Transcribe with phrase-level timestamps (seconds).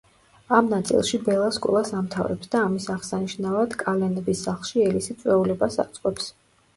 [0.59, 6.31] ამ ნაწილში ბელა სკოლას ამთავრებს და ამის აღსანიშნავად კალენების სახლში ელისი წვეულებას აწყობს.